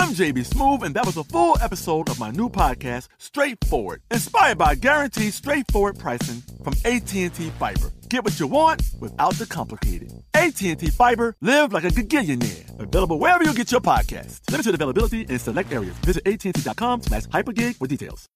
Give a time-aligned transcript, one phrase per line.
[0.00, 4.58] I'm JB Smoove, and that was a full episode of my new podcast, Straightforward, inspired
[4.58, 7.92] by guaranteed straightforward pricing from AT&T Fiber.
[8.08, 10.12] Get what you want without the complicated.
[10.34, 12.80] AT&T Fiber, live like a gigillionaire.
[12.80, 14.40] Available wherever you get your podcast.
[14.50, 15.94] Limited availability in select areas.
[15.98, 18.28] Visit AT&T.com slash hypergig for details.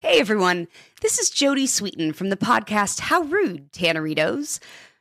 [0.00, 0.68] Hey everyone,
[1.00, 4.60] this is Jodie Sweetin from the podcast How Rude, Tanneritos.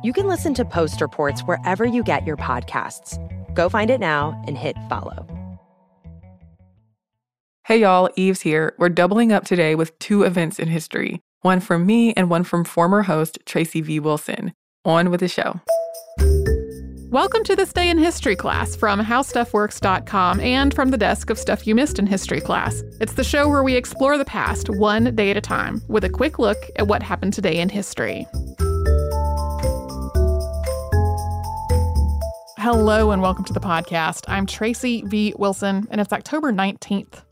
[0.00, 3.18] You can listen to Post Reports wherever you get your podcasts.
[3.52, 5.26] Go find it now and hit follow.
[7.64, 8.76] Hey y'all, Eves here.
[8.78, 12.64] We're doubling up today with two events in history one from me and one from
[12.64, 13.98] former host Tracy V.
[13.98, 14.52] Wilson.
[14.84, 15.60] On with the show.
[17.10, 21.66] Welcome to this day in history class from howstuffworks.com and from the desk of Stuff
[21.66, 22.84] You Missed in History class.
[23.00, 26.10] It's the show where we explore the past one day at a time with a
[26.10, 28.26] quick look at what happened today in history.
[32.70, 34.26] Hello and welcome to the podcast.
[34.28, 35.32] I'm Tracy V.
[35.38, 37.24] Wilson, and it's October 19th.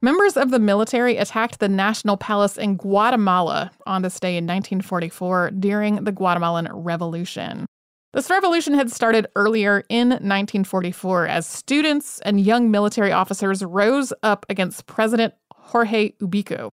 [0.00, 5.52] Members of the military attacked the National Palace in Guatemala on this day in 1944
[5.52, 7.64] during the Guatemalan Revolution.
[8.12, 14.44] This revolution had started earlier in 1944 as students and young military officers rose up
[14.48, 16.70] against President Jorge Ubico.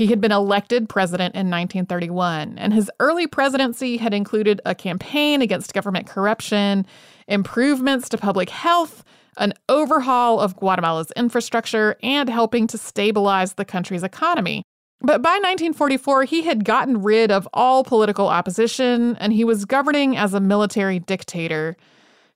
[0.00, 5.42] He had been elected president in 1931, and his early presidency had included a campaign
[5.42, 6.86] against government corruption,
[7.30, 9.04] improvements to public health,
[9.38, 14.62] an overhaul of Guatemala's infrastructure, and helping to stabilize the country's economy.
[15.00, 20.14] But by 1944, he had gotten rid of all political opposition and he was governing
[20.16, 21.76] as a military dictator.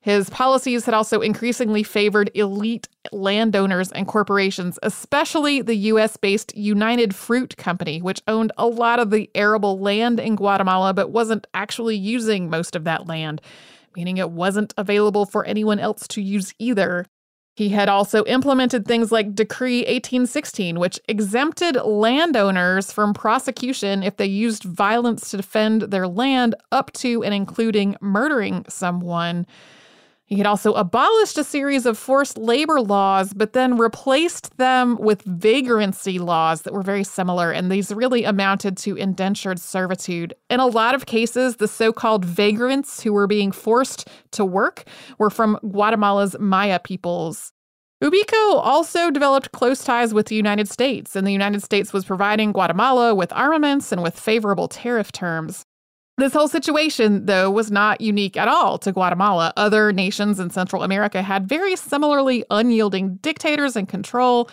[0.00, 7.15] His policies had also increasingly favored elite landowners and corporations, especially the US based United
[7.15, 11.97] Fruit Company, which owned a lot of the arable land in Guatemala but wasn't actually
[11.97, 13.43] using most of that land,
[13.97, 17.06] meaning it wasn't available for anyone else to use either.
[17.56, 24.27] He had also implemented things like Decree 1816, which exempted landowners from prosecution if they
[24.27, 29.47] used violence to defend their land, up to and including murdering someone.
[30.27, 35.21] He had also abolished a series of forced labor laws, but then replaced them with
[35.23, 40.34] vagrancy laws that were very similar, and these really amounted to indentured servitude.
[40.49, 44.84] In a lot of cases, the so called vagrants who were being forced to work
[45.19, 47.53] were from Guatemala's Maya peoples.
[48.03, 52.53] Ubico also developed close ties with the United States, and the United States was providing
[52.53, 55.65] Guatemala with armaments and with favorable tariff terms.
[56.16, 59.53] This whole situation, though, was not unique at all to Guatemala.
[59.57, 64.49] Other nations in Central America had very similarly unyielding dictators and control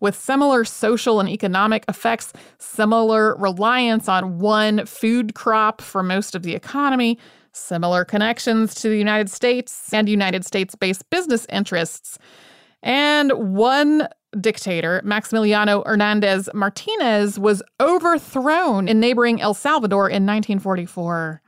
[0.00, 6.42] with similar social and economic effects, similar reliance on one food crop for most of
[6.42, 7.18] the economy,
[7.52, 12.18] similar connections to the United States and United States based business interests.
[12.82, 14.06] And one
[14.40, 21.42] dictator, Maximiliano Hernandez Martinez, was overthrown in neighboring El Salvador in 1944.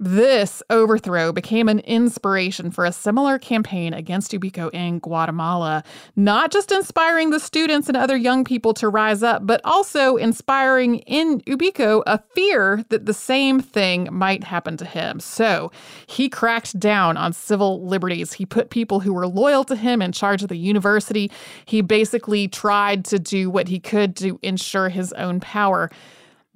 [0.00, 5.82] This overthrow became an inspiration for a similar campaign against Ubico in Guatemala,
[6.14, 10.98] not just inspiring the students and other young people to rise up, but also inspiring
[11.00, 15.18] in Ubico a fear that the same thing might happen to him.
[15.18, 15.72] So
[16.06, 18.34] he cracked down on civil liberties.
[18.34, 21.28] He put people who were loyal to him in charge of the university.
[21.64, 25.90] He basically tried to do what he could to ensure his own power.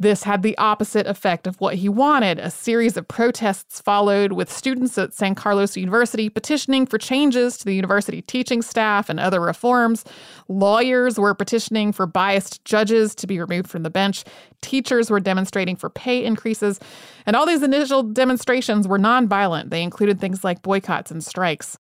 [0.02, 2.40] This had the opposite effect of what he wanted.
[2.40, 7.64] A series of protests followed, with students at San Carlos University petitioning for changes to
[7.64, 10.04] the university teaching staff and other reforms.
[10.48, 14.24] Lawyers were petitioning for biased judges to be removed from the bench.
[14.60, 16.80] Teachers were demonstrating for pay increases.
[17.24, 19.70] And all these initial demonstrations were nonviolent.
[19.70, 21.78] They included things like boycotts and strikes.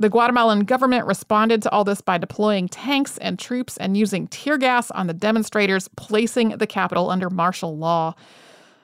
[0.00, 4.58] The Guatemalan government responded to all this by deploying tanks and troops and using tear
[4.58, 8.14] gas on the demonstrators, placing the capital under martial law.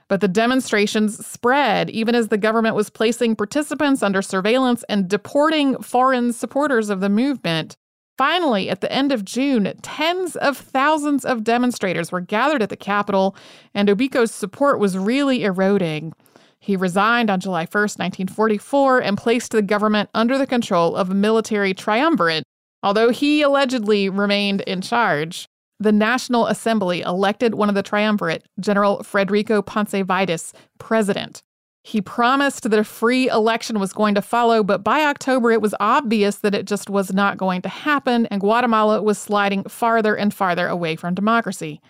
[0.06, 5.80] But the demonstrations spread even as the government was placing participants under surveillance and deporting
[5.82, 7.76] foreign supporters of the movement.
[8.16, 12.76] Finally, at the end of June, tens of thousands of demonstrators were gathered at the
[12.76, 13.34] capital,
[13.74, 16.12] and Ubico's support was really eroding.
[16.60, 21.14] He resigned on July 1, 1944, and placed the government under the control of a
[21.14, 22.44] military triumvirate,
[22.82, 25.46] although he allegedly remained in charge.
[25.78, 31.42] The National Assembly elected one of the triumvirate, General Federico Ponce Vaides, president.
[31.82, 35.74] He promised that a free election was going to follow, but by October it was
[35.80, 40.34] obvious that it just was not going to happen, and Guatemala was sliding farther and
[40.34, 41.80] farther away from democracy.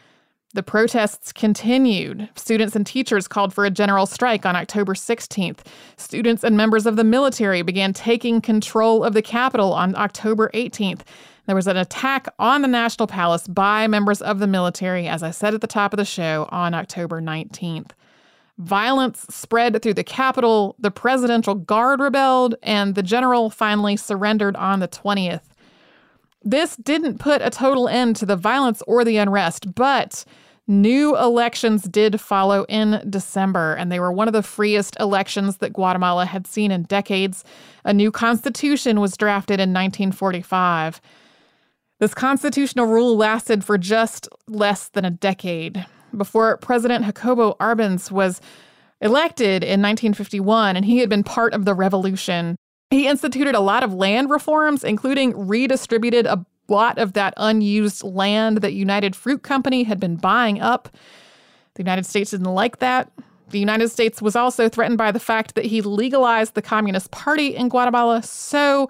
[0.52, 2.29] The protests continued.
[2.35, 5.61] Students and teachers called for a general strike on October 16th.
[5.97, 11.02] Students and members of the military began taking control of the capital on October 18th.
[11.47, 15.31] There was an attack on the National Palace by members of the military, as I
[15.31, 17.93] said at the top of the show, on October 19th.
[18.58, 24.81] Violence spread through the capital, the Presidential Guard rebelled, and the general finally surrendered on
[24.81, 25.43] the 20th.
[26.43, 30.25] This didn't put a total end to the violence or the unrest, but
[30.70, 35.72] new elections did follow in December, and they were one of the freest elections that
[35.72, 37.44] Guatemala had seen in decades.
[37.84, 41.00] A new constitution was drafted in 1945.
[41.99, 45.84] This constitutional rule lasted for just less than a decade
[46.17, 48.40] before President Jacobo Arbenz was
[49.00, 52.56] elected in 1951, and he had been part of the revolution.
[52.90, 58.58] He instituted a lot of land reforms, including redistributed a lot of that unused land
[58.58, 60.88] that United Fruit Company had been buying up.
[61.75, 63.11] The United States didn't like that.
[63.50, 67.56] The United States was also threatened by the fact that he legalized the Communist Party
[67.56, 68.22] in Guatemala.
[68.22, 68.88] So,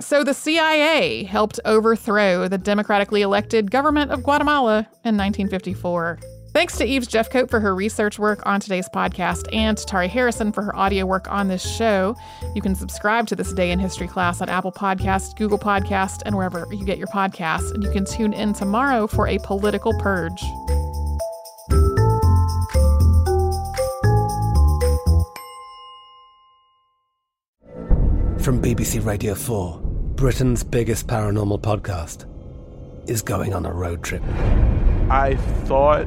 [0.00, 6.18] so the CIA helped overthrow the democratically elected government of Guatemala in 1954.
[6.52, 10.52] Thanks to Eves Jeffcoat for her research work on today's podcast and to Tari Harrison
[10.52, 12.14] for her audio work on this show.
[12.54, 16.36] You can subscribe to This Day in History class on Apple Podcast, Google Podcast, and
[16.36, 17.72] wherever you get your podcasts.
[17.72, 20.42] And you can tune in tomorrow for a political purge.
[28.42, 29.80] From BBC Radio 4,
[30.16, 32.26] Britain's biggest paranormal podcast
[33.08, 34.22] is going on a road trip.
[35.08, 36.06] I thought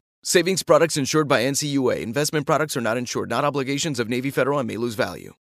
[0.23, 1.99] Savings products insured by NCUA.
[1.99, 5.33] Investment products are not insured, not obligations of Navy Federal and may lose value.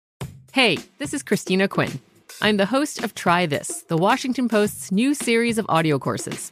[0.53, 2.01] Hey, this is Christina Quinn.
[2.41, 6.51] I'm the host of Try This, the Washington Post's new series of audio courses.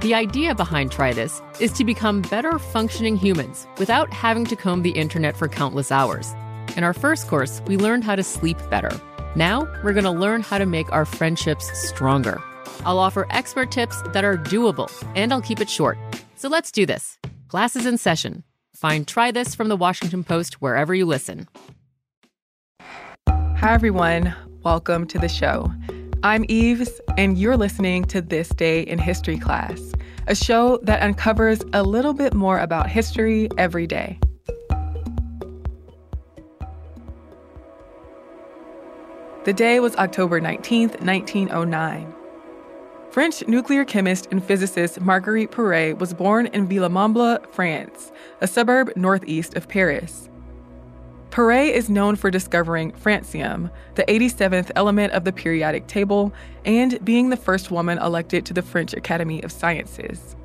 [0.00, 4.82] The idea behind Try This is to become better functioning humans without having to comb
[4.82, 6.34] the internet for countless hours.
[6.76, 9.00] In our first course, we learned how to sleep better.
[9.36, 12.42] Now, we're going to learn how to make our friendships stronger.
[12.84, 15.98] I'll offer expert tips that are doable, and I'll keep it short.
[16.38, 17.18] So let's do this.
[17.48, 18.44] Class is in session.
[18.72, 21.48] Find Try This from the Washington Post wherever you listen.
[23.28, 24.32] Hi, everyone.
[24.62, 25.72] Welcome to the show.
[26.22, 29.80] I'm Eves, and you're listening to This Day in History class,
[30.28, 34.20] a show that uncovers a little bit more about history every day.
[39.42, 42.14] The day was October 19th, 1909.
[43.18, 49.56] French nuclear chemist and physicist Marguerite Perey was born in Villemomble, France, a suburb northeast
[49.56, 50.28] of Paris.
[51.30, 56.32] Perey is known for discovering francium, the 87th element of the periodic table,
[56.64, 60.36] and being the first woman elected to the French Academy of Sciences.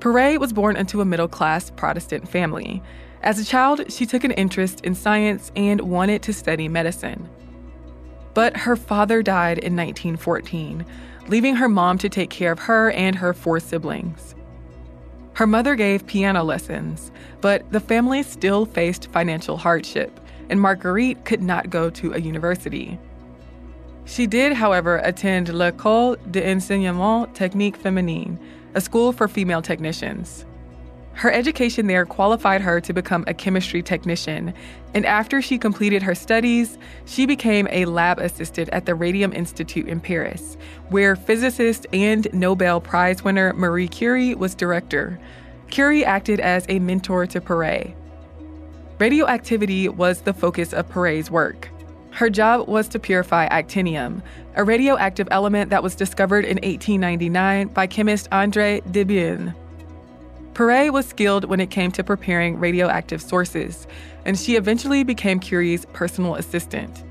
[0.00, 2.82] Perey was born into a middle class Protestant family.
[3.22, 7.26] As a child, she took an interest in science and wanted to study medicine.
[8.34, 10.84] But her father died in 1914,
[11.28, 14.34] leaving her mom to take care of her and her four siblings.
[15.34, 21.42] Her mother gave piano lessons, but the family still faced financial hardship, and Marguerite could
[21.42, 22.98] not go to a university.
[24.04, 28.38] She did, however, attend l'École d'enseignement technique féminin,
[28.74, 30.44] a school for female technicians.
[31.14, 34.52] Her education there qualified her to become a chemistry technician,
[34.94, 39.86] and after she completed her studies, she became a lab assistant at the Radium Institute
[39.86, 40.56] in Paris,
[40.88, 45.18] where physicist and Nobel Prize winner Marie Curie was director.
[45.70, 47.94] Curie acted as a mentor to Perey.
[48.98, 51.70] Radioactivity was the focus of Perey's work.
[52.10, 54.22] Her job was to purify actinium,
[54.54, 59.54] a radioactive element that was discovered in 1899 by chemist André Debierne.
[60.54, 63.88] Perey was skilled when it came to preparing radioactive sources,
[64.24, 67.02] and she eventually became Curie's personal assistant.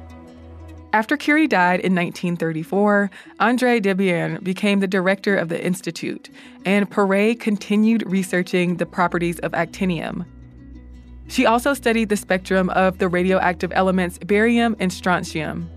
[0.94, 6.30] After Curie died in 1934, André Debierne became the director of the institute,
[6.66, 10.26] and Perey continued researching the properties of actinium.
[11.28, 15.70] She also studied the spectrum of the radioactive elements barium and strontium.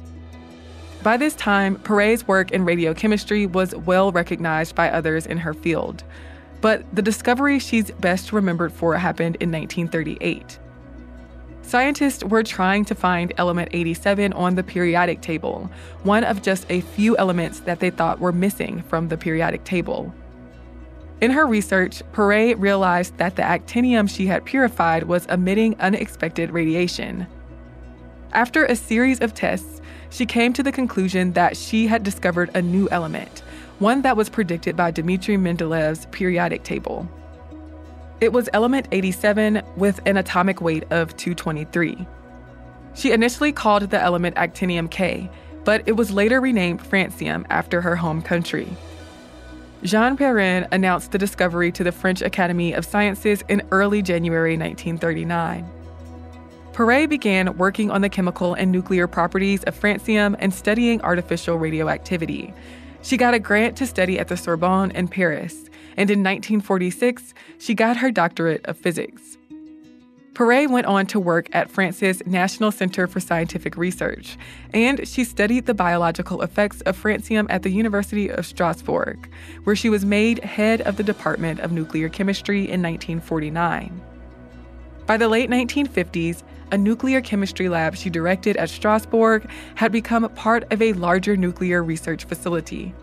[1.03, 6.05] By this time, Perey's work in radiochemistry was well recognized by others in her field.
[6.61, 10.59] But the discovery she's best remembered for happened in 1938.
[11.63, 15.69] Scientists were trying to find element 87 on the periodic table,
[16.05, 20.15] one of just a few elements that they thought were missing from the periodic table.
[21.21, 27.27] In her research, Perey realized that the actinium she had purified was emitting unexpected radiation.
[28.33, 32.63] After a series of tests, she came to the conclusion that she had discovered a
[32.63, 33.43] new element,
[33.79, 37.09] one that was predicted by Dmitry Mendeleev's periodic table.
[38.21, 42.07] It was element 87 with an atomic weight of 223.
[42.95, 45.31] She initially called the element actinium K,
[45.65, 48.69] but it was later renamed francium after her home country.
[49.83, 55.71] Jean Perrin announced the discovery to the French Academy of Sciences in early January 1939.
[56.73, 62.55] Perey began working on the chemical and nuclear properties of francium and studying artificial radioactivity,
[63.07, 67.73] she got a grant to study at the Sorbonne in Paris, and in 1946, she
[67.73, 69.39] got her doctorate of physics.
[70.35, 74.37] Perey went on to work at France's National Center for Scientific Research,
[74.75, 79.31] and she studied the biological effects of francium at the University of Strasbourg,
[79.63, 84.01] where she was made head of the Department of Nuclear Chemistry in 1949.
[85.07, 90.71] By the late 1950s, a nuclear chemistry lab she directed at Strasbourg had become part
[90.73, 92.95] of a larger nuclear research facility.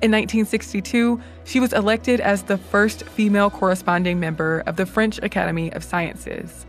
[0.00, 5.72] In 1962, she was elected as the first female corresponding member of the French Academy
[5.72, 6.66] of Sciences.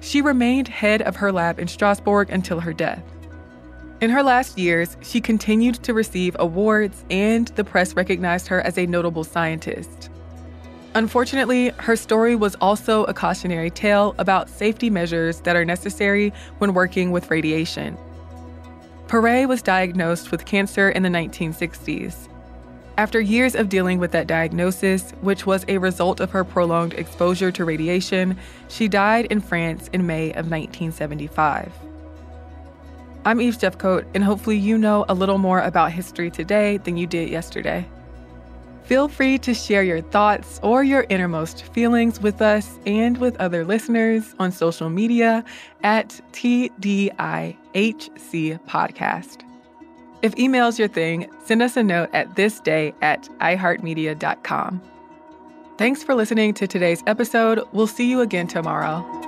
[0.00, 3.02] She remained head of her lab in Strasbourg until her death.
[4.00, 8.78] In her last years, she continued to receive awards, and the press recognized her as
[8.78, 10.07] a notable scientist.
[10.98, 16.74] Unfortunately, her story was also a cautionary tale about safety measures that are necessary when
[16.74, 17.96] working with radiation.
[19.06, 22.28] Perey was diagnosed with cancer in the 1960s.
[22.96, 27.52] After years of dealing with that diagnosis, which was a result of her prolonged exposure
[27.52, 28.36] to radiation,
[28.66, 31.72] she died in France in May of 1975.
[33.24, 37.06] I'm Eve Jeffcoat, and hopefully, you know a little more about history today than you
[37.06, 37.86] did yesterday.
[38.88, 43.62] Feel free to share your thoughts or your innermost feelings with us and with other
[43.62, 45.44] listeners on social media
[45.82, 47.54] at TDIHC
[48.66, 49.44] Podcast.
[50.22, 54.80] If email's your thing, send us a note at thisday at iheartmedia.com.
[55.76, 57.60] Thanks for listening to today's episode.
[57.72, 59.27] We'll see you again tomorrow.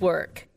[0.00, 0.49] work.